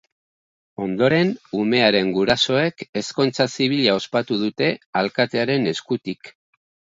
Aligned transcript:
Ondoren, 0.85 1.33
umearen 1.63 2.09
gurasoek 2.15 2.83
ezkontza 3.01 3.47
zibila 3.57 3.93
ospatu 3.99 4.39
dute, 4.45 4.71
alkatearen 5.03 5.71
eskutik. 5.75 6.35